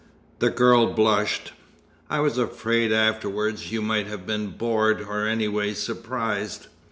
The 0.39 0.49
girl 0.49 0.87
blushed. 0.93 1.53
"I 2.09 2.21
was 2.21 2.39
afraid 2.39 2.91
afterwards, 2.91 3.71
you 3.71 3.83
might 3.83 4.07
have 4.07 4.25
been 4.25 4.47
bored, 4.49 4.99
or 5.01 5.27
anyway 5.27 5.75
surprised. 5.75 6.65